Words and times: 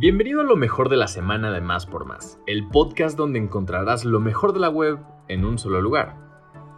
Bienvenido 0.00 0.42
a 0.42 0.44
lo 0.44 0.54
mejor 0.54 0.90
de 0.90 0.96
la 0.96 1.08
semana 1.08 1.50
de 1.50 1.60
Más 1.60 1.84
por 1.84 2.04
Más, 2.04 2.38
el 2.46 2.68
podcast 2.68 3.16
donde 3.16 3.40
encontrarás 3.40 4.04
lo 4.04 4.20
mejor 4.20 4.52
de 4.52 4.60
la 4.60 4.68
web 4.68 5.00
en 5.26 5.44
un 5.44 5.58
solo 5.58 5.80
lugar. 5.80 6.14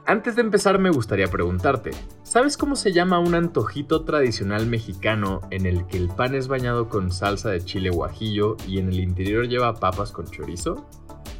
Antes 0.06 0.36
de 0.36 0.40
empezar 0.40 0.79
me 0.79 0.88
gustaría 0.88 1.27
preguntarte, 1.27 1.91
¿sabes 2.22 2.56
cómo 2.56 2.77
se 2.77 2.93
llama 2.93 3.18
un 3.18 3.34
antojito 3.34 4.06
tradicional 4.06 4.64
mexicano 4.64 5.43
en 5.50 5.66
el 5.66 5.86
que 5.86 5.98
el 5.98 6.09
pan 6.09 6.34
es 6.34 6.48
bañado 6.48 6.88
con 6.88 7.12
salsa 7.12 7.50
de 7.50 7.62
chile 7.62 7.91
guajillo 7.91 8.56
y 8.66 8.79
en 8.79 8.88
el 8.88 9.00
interior 9.00 9.46
lleva 9.46 9.75
papas 9.75 10.12
con 10.12 10.25
chorizo? 10.25 10.89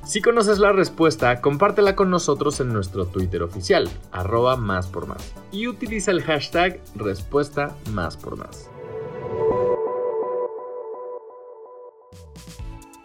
Si 0.05 0.21
conoces 0.21 0.59
la 0.59 0.73
respuesta, 0.73 1.41
compártela 1.41 1.97
con 1.97 2.11
nosotros 2.11 2.61
en 2.61 2.75
nuestro 2.75 3.07
Twitter 3.07 3.43
oficial, 3.43 3.89
arroba 4.13 4.59
más 4.59 4.87
por 4.87 5.07
más, 5.07 5.35
y 5.51 5.67
utiliza 5.67 6.11
el 6.11 6.23
hashtag 6.25 6.79
respuesta 6.95 7.75
más 7.95 8.19
por 8.19 8.37
más. 8.37 8.69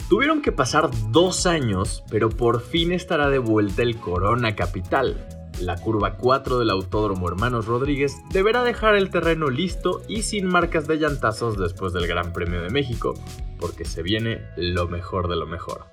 Tuvieron 0.10 0.44
que 0.44 0.52
pasar 0.52 0.92
dos 1.10 1.48
años, 1.48 2.04
pero 2.12 2.30
por 2.30 2.62
fin 2.62 2.92
estará 2.92 3.28
de 3.30 3.40
vuelta 3.40 3.82
el 3.82 3.98
Corona 3.98 4.56
Capital. 4.56 5.28
La 5.60 5.78
curva 5.78 6.18
4 6.18 6.60
del 6.60 6.70
Autódromo 6.70 7.28
Hermanos 7.28 7.66
Rodríguez 7.66 8.16
deberá 8.32 8.64
dejar 8.64 8.96
el 8.96 9.10
terreno 9.10 9.50
listo 9.50 10.04
y 10.08 10.22
sin 10.22 10.46
marcas 10.46 10.88
de 10.88 11.00
llantazos 11.00 11.58
después 11.58 11.92
del 11.92 12.06
Gran 12.06 12.34
Premio 12.34 12.62
de 12.62 12.70
México, 12.70 13.16
porque 13.60 13.84
se 13.84 14.04
viene 14.04 14.42
lo 14.58 14.88
mejor 14.88 15.28
de 15.28 15.38
lo 15.38 15.48
mejor. 15.48 15.86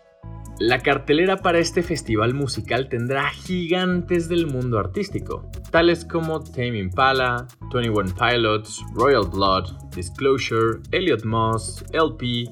La 0.58 0.80
cartelera 0.80 1.38
para 1.38 1.58
este 1.58 1.82
festival 1.82 2.34
musical 2.34 2.90
tendrá 2.90 3.30
gigantes 3.30 4.28
del 4.28 4.46
mundo 4.46 4.78
artístico, 4.78 5.50
tales 5.70 6.04
como 6.04 6.40
Tame 6.40 6.78
Impala, 6.78 7.46
21 7.72 8.14
Pilots, 8.14 8.84
Royal 8.94 9.26
Blood, 9.32 9.72
Disclosure, 9.96 10.80
Elliot 10.90 11.24
Moss, 11.24 11.82
LP, 11.92 12.44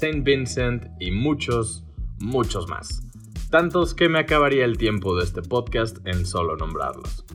Saint 0.00 0.24
Vincent 0.24 0.86
y 0.98 1.10
muchos, 1.10 1.84
muchos 2.20 2.70
más. 2.70 3.02
Tantos 3.50 3.92
que 3.94 4.08
me 4.08 4.18
acabaría 4.18 4.64
el 4.64 4.78
tiempo 4.78 5.14
de 5.14 5.24
este 5.24 5.42
podcast 5.42 5.98
en 6.06 6.24
solo 6.24 6.56
nombrarlos. 6.56 7.26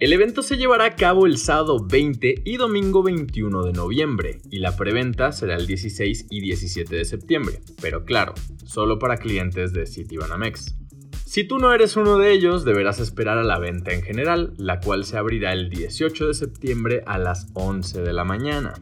El 0.00 0.14
evento 0.14 0.42
se 0.42 0.56
llevará 0.56 0.86
a 0.86 0.96
cabo 0.96 1.26
el 1.26 1.36
sábado 1.36 1.86
20 1.86 2.44
y 2.46 2.56
domingo 2.56 3.02
21 3.02 3.62
de 3.62 3.72
noviembre 3.74 4.38
y 4.50 4.60
la 4.60 4.74
preventa 4.74 5.32
será 5.32 5.56
el 5.56 5.66
16 5.66 6.28
y 6.30 6.40
17 6.40 6.96
de 6.96 7.04
septiembre, 7.04 7.60
pero 7.82 8.06
claro, 8.06 8.32
solo 8.64 8.98
para 8.98 9.18
clientes 9.18 9.74
de 9.74 9.84
Citibanamex. 9.84 10.78
Si 11.26 11.44
tú 11.44 11.58
no 11.58 11.74
eres 11.74 11.94
uno 11.98 12.16
de 12.16 12.32
ellos, 12.32 12.64
deberás 12.64 13.00
esperar 13.00 13.36
a 13.36 13.44
la 13.44 13.58
venta 13.58 13.92
en 13.92 14.00
general, 14.00 14.54
la 14.56 14.80
cual 14.80 15.04
se 15.04 15.18
abrirá 15.18 15.52
el 15.52 15.68
18 15.68 16.28
de 16.28 16.32
septiembre 16.32 17.02
a 17.06 17.18
las 17.18 17.48
11 17.52 18.00
de 18.00 18.12
la 18.14 18.24
mañana. 18.24 18.72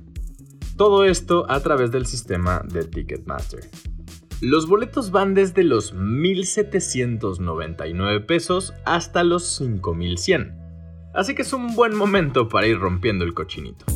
Todo 0.77 1.05
esto 1.05 1.47
a 1.49 1.61
través 1.61 1.91
del 1.91 2.05
sistema 2.05 2.63
de 2.63 2.85
Ticketmaster. 2.85 3.65
Los 4.43 4.69
boletos 4.69 5.11
van 5.11 5.33
desde 5.33 5.65
los 5.65 5.95
1.799 5.95 8.27
pesos 8.27 8.75
hasta 8.85 9.25
los 9.25 9.59
5.100. 9.59 10.55
Así 11.15 11.35
que 11.35 11.41
es 11.41 11.55
un 11.55 11.75
buen 11.75 11.97
momento 11.97 12.51
para 12.51 12.67
ir 12.67 12.79
rompiendo 12.79 13.25
el 13.25 13.33
cochinito. 13.33 13.87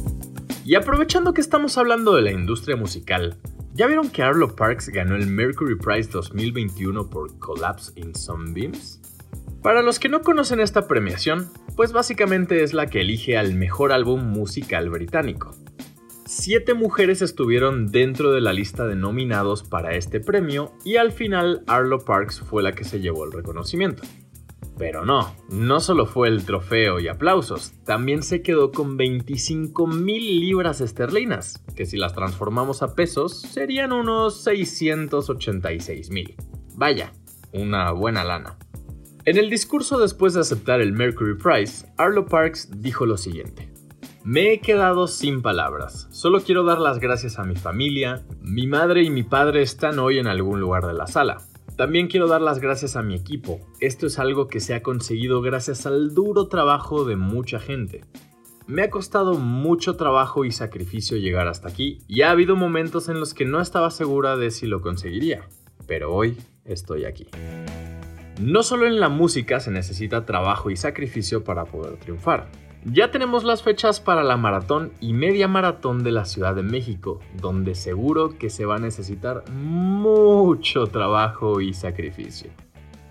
Y 0.64 0.74
aprovechando 0.74 1.34
que 1.34 1.42
estamos 1.42 1.76
hablando 1.76 2.14
de 2.14 2.22
la 2.22 2.32
industria 2.32 2.76
musical, 2.76 3.36
¿ya 3.74 3.86
vieron 3.86 4.08
que 4.08 4.22
Arlo 4.22 4.56
Parks 4.56 4.88
ganó 4.88 5.16
el 5.16 5.26
Mercury 5.26 5.76
Prize 5.76 6.08
2021 6.10 7.10
por 7.10 7.38
Collapse 7.38 7.92
in 7.96 8.14
Sunbeams? 8.14 9.02
Para 9.62 9.82
los 9.82 9.98
que 9.98 10.08
no 10.08 10.22
conocen 10.22 10.60
esta 10.60 10.88
premiación, 10.88 11.50
pues 11.76 11.92
básicamente 11.92 12.62
es 12.62 12.72
la 12.72 12.86
que 12.86 13.02
elige 13.02 13.36
al 13.36 13.52
mejor 13.52 13.92
álbum 13.92 14.24
musical 14.24 14.88
británico. 14.88 15.54
Siete 16.32 16.74
mujeres 16.74 17.22
estuvieron 17.22 17.90
dentro 17.90 18.30
de 18.30 18.40
la 18.40 18.52
lista 18.52 18.86
de 18.86 18.94
nominados 18.94 19.64
para 19.64 19.96
este 19.96 20.20
premio 20.20 20.70
y 20.84 20.94
al 20.94 21.10
final 21.10 21.64
Arlo 21.66 22.04
Parks 22.04 22.38
fue 22.38 22.62
la 22.62 22.70
que 22.70 22.84
se 22.84 23.00
llevó 23.00 23.24
el 23.24 23.32
reconocimiento. 23.32 24.04
Pero 24.78 25.04
no, 25.04 25.34
no 25.48 25.80
solo 25.80 26.06
fue 26.06 26.28
el 26.28 26.44
trofeo 26.44 27.00
y 27.00 27.08
aplausos, 27.08 27.72
también 27.84 28.22
se 28.22 28.42
quedó 28.42 28.70
con 28.70 28.96
25 28.96 29.88
mil 29.88 30.38
libras 30.38 30.80
esterlinas, 30.80 31.64
que 31.74 31.84
si 31.84 31.96
las 31.96 32.14
transformamos 32.14 32.84
a 32.84 32.94
pesos 32.94 33.40
serían 33.40 33.90
unos 33.90 34.44
686 34.44 36.10
mil. 36.10 36.36
Vaya, 36.76 37.12
una 37.52 37.90
buena 37.90 38.22
lana. 38.22 38.56
En 39.24 39.36
el 39.36 39.50
discurso 39.50 39.98
después 39.98 40.34
de 40.34 40.42
aceptar 40.42 40.80
el 40.80 40.92
Mercury 40.92 41.34
Prize, 41.34 41.86
Arlo 41.96 42.24
Parks 42.24 42.68
dijo 42.80 43.04
lo 43.04 43.16
siguiente. 43.16 43.79
Me 44.22 44.52
he 44.52 44.60
quedado 44.60 45.06
sin 45.06 45.40
palabras. 45.40 46.06
Solo 46.10 46.40
quiero 46.42 46.62
dar 46.62 46.78
las 46.78 46.98
gracias 46.98 47.38
a 47.38 47.44
mi 47.44 47.56
familia. 47.56 48.22
Mi 48.42 48.66
madre 48.66 49.02
y 49.02 49.08
mi 49.08 49.22
padre 49.22 49.62
están 49.62 49.98
hoy 49.98 50.18
en 50.18 50.26
algún 50.26 50.60
lugar 50.60 50.86
de 50.86 50.92
la 50.92 51.06
sala. 51.06 51.38
También 51.78 52.06
quiero 52.06 52.28
dar 52.28 52.42
las 52.42 52.58
gracias 52.58 52.96
a 52.96 53.02
mi 53.02 53.14
equipo. 53.14 53.60
Esto 53.80 54.06
es 54.06 54.18
algo 54.18 54.46
que 54.46 54.60
se 54.60 54.74
ha 54.74 54.82
conseguido 54.82 55.40
gracias 55.40 55.86
al 55.86 56.12
duro 56.12 56.48
trabajo 56.48 57.06
de 57.06 57.16
mucha 57.16 57.58
gente. 57.58 58.04
Me 58.66 58.82
ha 58.82 58.90
costado 58.90 59.38
mucho 59.38 59.96
trabajo 59.96 60.44
y 60.44 60.52
sacrificio 60.52 61.16
llegar 61.16 61.48
hasta 61.48 61.70
aquí 61.70 62.00
y 62.06 62.20
ha 62.20 62.30
habido 62.30 62.56
momentos 62.56 63.08
en 63.08 63.20
los 63.20 63.32
que 63.32 63.46
no 63.46 63.58
estaba 63.58 63.90
segura 63.90 64.36
de 64.36 64.50
si 64.50 64.66
lo 64.66 64.82
conseguiría. 64.82 65.48
Pero 65.86 66.12
hoy 66.12 66.36
estoy 66.66 67.06
aquí. 67.06 67.26
No 68.38 68.62
solo 68.62 68.86
en 68.86 69.00
la 69.00 69.08
música 69.08 69.60
se 69.60 69.70
necesita 69.70 70.26
trabajo 70.26 70.70
y 70.70 70.76
sacrificio 70.76 71.42
para 71.42 71.64
poder 71.64 71.96
triunfar. 71.96 72.50
Ya 72.86 73.10
tenemos 73.10 73.44
las 73.44 73.62
fechas 73.62 74.00
para 74.00 74.24
la 74.24 74.38
maratón 74.38 74.92
y 75.00 75.12
media 75.12 75.48
maratón 75.48 76.02
de 76.02 76.12
la 76.12 76.24
Ciudad 76.24 76.54
de 76.54 76.62
México, 76.62 77.20
donde 77.34 77.74
seguro 77.74 78.38
que 78.38 78.48
se 78.48 78.64
va 78.64 78.76
a 78.76 78.78
necesitar 78.78 79.44
mucho 79.50 80.86
trabajo 80.86 81.60
y 81.60 81.74
sacrificio. 81.74 82.50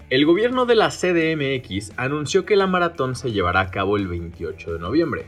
El 0.09 0.25
gobierno 0.25 0.66
de 0.66 0.74
la 0.74 0.90
CDMX 0.90 1.91
anunció 1.97 2.46
que 2.46 2.56
la 2.56 2.66
maratón 2.66 3.16
se 3.16 3.31
llevará 3.31 3.59
a 3.59 3.69
cabo 3.69 3.96
el 3.96 4.07
28 4.07 4.74
de 4.74 4.80
noviembre. 4.80 5.25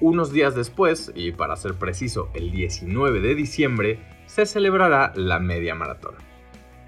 Unos 0.00 0.32
días 0.32 0.54
después, 0.54 1.12
y 1.14 1.32
para 1.32 1.54
ser 1.56 1.74
preciso 1.74 2.30
el 2.32 2.50
19 2.50 3.20
de 3.20 3.34
diciembre, 3.34 3.98
se 4.24 4.46
celebrará 4.46 5.12
la 5.16 5.38
media 5.38 5.74
maratón. 5.74 6.14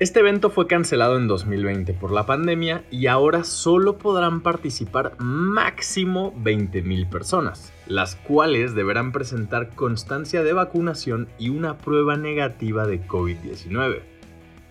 Este 0.01 0.19
evento 0.19 0.51
fue 0.51 0.67
cancelado 0.67 1.17
en 1.17 1.29
2020 1.29 1.95
por 1.95 2.11
la 2.11 2.27
pandemia 2.27 2.85
y 2.91 3.07
ahora 3.07 3.45
solo 3.45 3.97
podrán 3.97 4.41
participar 4.41 5.15
máximo 5.21 6.35
20.000 6.43 7.09
personas, 7.09 7.73
las 7.87 8.17
cuales 8.17 8.75
deberán 8.75 9.13
presentar 9.13 9.73
constancia 9.77 10.43
de 10.43 10.53
vacunación 10.53 11.29
y 11.39 11.51
una 11.51 11.79
prueba 11.79 12.17
negativa 12.17 12.89
de 12.89 13.07
COVID-19. 13.07 14.03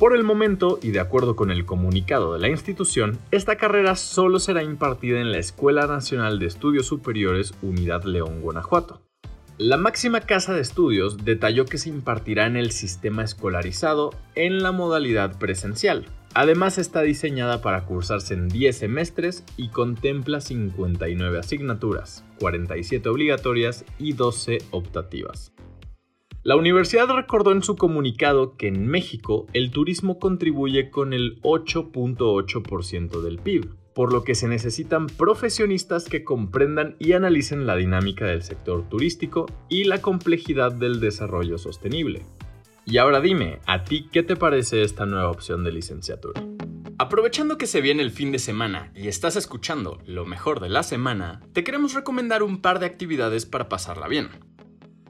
Por 0.00 0.16
el 0.16 0.24
momento, 0.24 0.78
y 0.82 0.92
de 0.92 1.00
acuerdo 1.00 1.36
con 1.36 1.50
el 1.50 1.66
comunicado 1.66 2.32
de 2.32 2.38
la 2.38 2.48
institución, 2.48 3.18
esta 3.32 3.56
carrera 3.56 3.96
solo 3.96 4.38
será 4.38 4.62
impartida 4.62 5.20
en 5.20 5.30
la 5.30 5.36
Escuela 5.36 5.86
Nacional 5.86 6.38
de 6.38 6.46
Estudios 6.46 6.86
Superiores 6.86 7.52
Unidad 7.60 8.04
León, 8.04 8.40
Guanajuato. 8.40 9.02
La 9.58 9.76
máxima 9.76 10.22
casa 10.22 10.54
de 10.54 10.62
estudios 10.62 11.22
detalló 11.22 11.66
que 11.66 11.76
se 11.76 11.90
impartirá 11.90 12.46
en 12.46 12.56
el 12.56 12.70
sistema 12.70 13.22
escolarizado 13.22 14.14
en 14.36 14.62
la 14.62 14.72
modalidad 14.72 15.38
presencial. 15.38 16.06
Además 16.32 16.78
está 16.78 17.02
diseñada 17.02 17.60
para 17.60 17.84
cursarse 17.84 18.32
en 18.32 18.48
10 18.48 18.74
semestres 18.78 19.44
y 19.58 19.68
contempla 19.68 20.40
59 20.40 21.40
asignaturas, 21.40 22.24
47 22.38 23.06
obligatorias 23.06 23.84
y 23.98 24.14
12 24.14 24.62
optativas. 24.70 25.52
La 26.50 26.56
universidad 26.56 27.06
recordó 27.06 27.52
en 27.52 27.62
su 27.62 27.76
comunicado 27.76 28.56
que 28.56 28.66
en 28.66 28.88
México 28.88 29.46
el 29.52 29.70
turismo 29.70 30.18
contribuye 30.18 30.90
con 30.90 31.12
el 31.12 31.40
8.8% 31.42 33.20
del 33.20 33.38
PIB, 33.38 33.72
por 33.94 34.12
lo 34.12 34.24
que 34.24 34.34
se 34.34 34.48
necesitan 34.48 35.06
profesionistas 35.06 36.06
que 36.08 36.24
comprendan 36.24 36.96
y 36.98 37.12
analicen 37.12 37.68
la 37.68 37.76
dinámica 37.76 38.26
del 38.26 38.42
sector 38.42 38.88
turístico 38.88 39.46
y 39.68 39.84
la 39.84 40.02
complejidad 40.02 40.72
del 40.72 40.98
desarrollo 40.98 41.56
sostenible. 41.56 42.26
Y 42.84 42.96
ahora 42.96 43.20
dime, 43.20 43.60
¿a 43.66 43.84
ti 43.84 44.08
qué 44.10 44.24
te 44.24 44.34
parece 44.34 44.82
esta 44.82 45.06
nueva 45.06 45.30
opción 45.30 45.62
de 45.62 45.70
licenciatura? 45.70 46.42
Aprovechando 46.98 47.58
que 47.58 47.68
se 47.68 47.80
viene 47.80 48.02
el 48.02 48.10
fin 48.10 48.32
de 48.32 48.40
semana 48.40 48.90
y 48.96 49.06
estás 49.06 49.36
escuchando 49.36 50.02
lo 50.04 50.26
mejor 50.26 50.58
de 50.58 50.68
la 50.68 50.82
semana, 50.82 51.42
te 51.52 51.62
queremos 51.62 51.94
recomendar 51.94 52.42
un 52.42 52.60
par 52.60 52.80
de 52.80 52.86
actividades 52.86 53.46
para 53.46 53.68
pasarla 53.68 54.08
bien. 54.08 54.30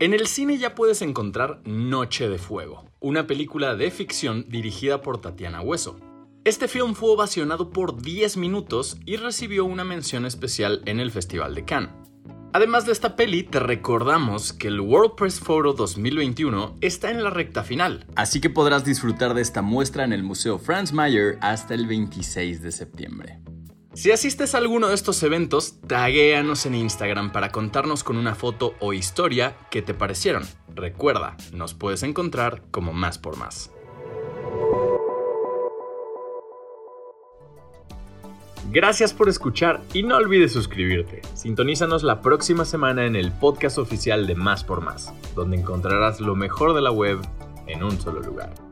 En 0.00 0.14
el 0.14 0.26
cine 0.28 0.56
ya 0.56 0.74
puedes 0.74 1.02
encontrar 1.02 1.60
Noche 1.66 2.30
de 2.30 2.38
Fuego, 2.38 2.86
una 3.00 3.26
película 3.26 3.76
de 3.76 3.90
ficción 3.90 4.46
dirigida 4.48 5.02
por 5.02 5.20
Tatiana 5.20 5.60
Hueso. 5.60 6.00
Este 6.42 6.68
film 6.68 6.94
fue 6.94 7.10
ovacionado 7.10 7.68
por 7.68 8.00
10 8.00 8.38
minutos 8.38 8.96
y 9.04 9.16
recibió 9.16 9.66
una 9.66 9.84
mención 9.84 10.24
especial 10.24 10.80
en 10.86 11.00
el 11.00 11.10
Festival 11.10 11.54
de 11.54 11.66
Cannes. 11.66 11.90
Además 12.54 12.86
de 12.86 12.92
esta 12.92 13.14
peli, 13.14 13.42
te 13.42 13.60
recordamos 13.60 14.54
que 14.54 14.68
el 14.68 14.80
World 14.80 15.16
Press 15.16 15.38
Photo 15.38 15.74
2021 15.74 16.78
está 16.80 17.10
en 17.10 17.22
la 17.22 17.28
recta 17.28 17.62
final, 17.62 18.06
así 18.16 18.40
que 18.40 18.48
podrás 18.48 18.86
disfrutar 18.86 19.34
de 19.34 19.42
esta 19.42 19.60
muestra 19.60 20.04
en 20.04 20.14
el 20.14 20.22
Museo 20.22 20.58
Franz 20.58 20.94
Mayer 20.94 21.36
hasta 21.42 21.74
el 21.74 21.86
26 21.86 22.62
de 22.62 22.72
septiembre. 22.72 23.42
Si 24.00 24.10
asistes 24.10 24.54
a 24.54 24.58
alguno 24.58 24.88
de 24.88 24.94
estos 24.94 25.22
eventos, 25.22 25.78
taguéanos 25.86 26.64
en 26.64 26.74
Instagram 26.74 27.32
para 27.32 27.52
contarnos 27.52 28.02
con 28.02 28.16
una 28.16 28.34
foto 28.34 28.72
o 28.80 28.94
historia 28.94 29.58
que 29.70 29.82
te 29.82 29.92
parecieron. 29.92 30.42
Recuerda, 30.74 31.36
nos 31.52 31.74
puedes 31.74 32.02
encontrar 32.02 32.62
como 32.70 32.94
más 32.94 33.18
por 33.18 33.36
más. 33.36 33.70
Gracias 38.70 39.12
por 39.12 39.28
escuchar 39.28 39.82
y 39.92 40.02
no 40.02 40.16
olvides 40.16 40.54
suscribirte. 40.54 41.20
Sintonízanos 41.34 42.02
la 42.02 42.22
próxima 42.22 42.64
semana 42.64 43.04
en 43.04 43.16
el 43.16 43.30
podcast 43.32 43.76
oficial 43.76 44.26
de 44.26 44.34
Más 44.34 44.64
por 44.64 44.80
Más, 44.80 45.12
donde 45.34 45.58
encontrarás 45.58 46.22
lo 46.22 46.34
mejor 46.34 46.72
de 46.72 46.80
la 46.80 46.90
web 46.90 47.18
en 47.66 47.84
un 47.84 48.00
solo 48.00 48.20
lugar. 48.20 48.69